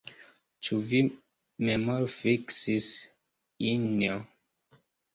[0.67, 1.01] Ĉu vi
[1.69, 2.91] memorfiksis,
[3.77, 4.21] Injo?